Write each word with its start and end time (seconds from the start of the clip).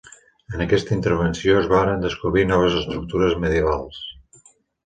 En 0.53 0.63
aquesta 0.63 0.95
intervenció 0.99 1.59
es 1.59 1.69
varen 1.73 2.01
descobrir 2.07 2.47
noves 2.53 2.79
estructures 2.81 3.39
medievals. 3.47 4.01